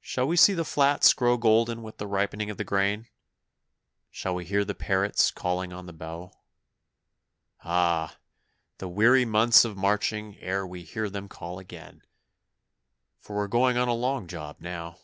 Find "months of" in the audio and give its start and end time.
9.24-9.76